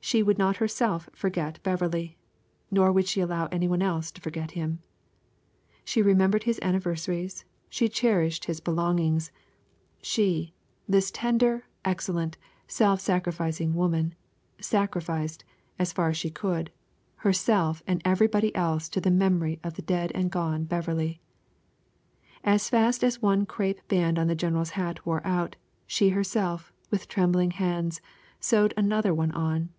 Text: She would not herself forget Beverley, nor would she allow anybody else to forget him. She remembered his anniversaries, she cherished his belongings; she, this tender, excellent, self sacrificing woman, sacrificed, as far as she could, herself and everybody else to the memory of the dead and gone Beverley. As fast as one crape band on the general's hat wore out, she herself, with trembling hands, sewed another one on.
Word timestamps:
She 0.00 0.22
would 0.22 0.38
not 0.38 0.56
herself 0.56 1.10
forget 1.12 1.60
Beverley, 1.64 2.16
nor 2.70 2.92
would 2.92 3.06
she 3.08 3.20
allow 3.20 3.46
anybody 3.46 3.84
else 3.84 4.12
to 4.12 4.20
forget 4.20 4.52
him. 4.52 4.78
She 5.84 6.00
remembered 6.02 6.44
his 6.44 6.60
anniversaries, 6.62 7.44
she 7.68 7.88
cherished 7.88 8.44
his 8.44 8.60
belongings; 8.60 9.32
she, 10.00 10.54
this 10.88 11.10
tender, 11.10 11.66
excellent, 11.84 12.38
self 12.68 13.00
sacrificing 13.00 13.74
woman, 13.74 14.14
sacrificed, 14.60 15.44
as 15.80 15.92
far 15.92 16.10
as 16.10 16.16
she 16.16 16.30
could, 16.30 16.70
herself 17.16 17.82
and 17.86 18.00
everybody 18.04 18.54
else 18.54 18.88
to 18.90 19.00
the 19.00 19.10
memory 19.10 19.58
of 19.64 19.74
the 19.74 19.82
dead 19.82 20.12
and 20.14 20.30
gone 20.30 20.62
Beverley. 20.64 21.20
As 22.44 22.70
fast 22.70 23.02
as 23.02 23.20
one 23.20 23.44
crape 23.46 23.86
band 23.88 24.16
on 24.16 24.28
the 24.28 24.36
general's 24.36 24.70
hat 24.70 25.04
wore 25.04 25.26
out, 25.26 25.56
she 25.88 26.10
herself, 26.10 26.72
with 26.88 27.08
trembling 27.08 27.50
hands, 27.50 28.00
sewed 28.40 28.72
another 28.76 29.12
one 29.12 29.32
on. 29.32 29.70